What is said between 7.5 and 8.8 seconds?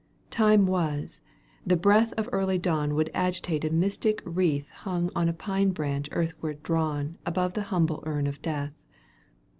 the humble urn of death.